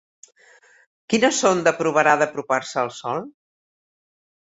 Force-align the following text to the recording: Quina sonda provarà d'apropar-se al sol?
Quina 1.15 1.31
sonda 1.41 1.75
provarà 1.83 2.17
d'apropar-se 2.25 2.83
al 2.87 2.93
sol? 3.05 3.27